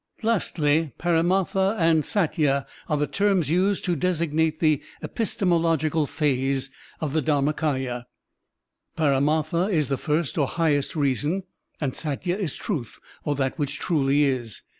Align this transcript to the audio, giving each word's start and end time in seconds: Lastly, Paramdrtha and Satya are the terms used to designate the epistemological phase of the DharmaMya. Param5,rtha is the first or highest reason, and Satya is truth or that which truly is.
Lastly, 0.23 0.93
Paramdrtha 0.97 1.75
and 1.77 2.03
Satya 2.03 2.65
are 2.89 2.97
the 2.97 3.05
terms 3.05 3.51
used 3.51 3.85
to 3.85 3.95
designate 3.95 4.59
the 4.59 4.81
epistemological 5.03 6.07
phase 6.07 6.71
of 6.99 7.13
the 7.13 7.21
DharmaMya. 7.21 8.05
Param5,rtha 8.97 9.71
is 9.71 9.89
the 9.89 9.97
first 9.97 10.39
or 10.39 10.47
highest 10.47 10.95
reason, 10.95 11.43
and 11.79 11.95
Satya 11.95 12.35
is 12.35 12.55
truth 12.55 12.97
or 13.25 13.35
that 13.35 13.59
which 13.59 13.77
truly 13.77 14.23
is. 14.23 14.63